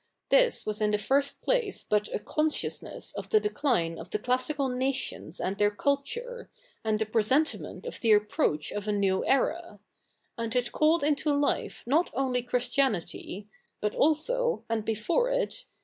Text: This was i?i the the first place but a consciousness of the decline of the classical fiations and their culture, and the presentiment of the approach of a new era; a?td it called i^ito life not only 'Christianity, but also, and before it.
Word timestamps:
This 0.29 0.65
was 0.65 0.81
i?i 0.81 0.87
the 0.87 0.93
the 0.93 0.97
first 1.03 1.43
place 1.43 1.83
but 1.87 2.07
a 2.11 2.17
consciousness 2.17 3.13
of 3.13 3.29
the 3.29 3.39
decline 3.39 3.99
of 3.99 4.09
the 4.09 4.17
classical 4.17 4.67
fiations 4.67 5.39
and 5.39 5.59
their 5.59 5.69
culture, 5.69 6.49
and 6.83 6.97
the 6.97 7.05
presentiment 7.05 7.85
of 7.85 7.99
the 7.99 8.13
approach 8.13 8.71
of 8.71 8.87
a 8.87 8.91
new 8.93 9.23
era; 9.27 9.79
a?td 10.39 10.55
it 10.55 10.71
called 10.71 11.03
i^ito 11.03 11.39
life 11.39 11.83
not 11.85 12.09
only 12.15 12.41
'Christianity, 12.41 13.47
but 13.79 13.93
also, 13.93 14.63
and 14.67 14.83
before 14.85 15.29
it. 15.29 15.65